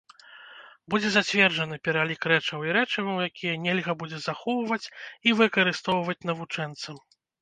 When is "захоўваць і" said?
4.25-5.37